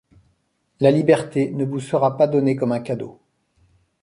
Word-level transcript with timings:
La 0.79 0.89
liberté 0.89 1.51
ne 1.51 1.63
vous 1.63 1.79
sera 1.79 2.17
pas 2.17 2.25
donnée 2.25 2.55
comme 2.55 2.71
un 2.71 2.79
cadeau. 2.79 3.19